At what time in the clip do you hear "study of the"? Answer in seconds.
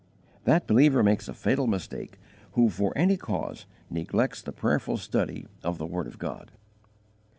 4.97-5.85